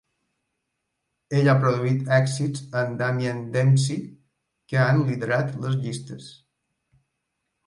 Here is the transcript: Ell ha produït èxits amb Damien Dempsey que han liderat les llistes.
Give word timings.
Ell 1.39 1.49
ha 1.51 1.55
produït 1.65 2.09
èxits 2.17 2.63
amb 2.81 2.97
Damien 3.03 3.43
Dempsey 3.57 4.01
que 4.73 4.81
han 4.87 5.03
liderat 5.11 5.55
les 5.67 5.79
llistes. 5.85 6.33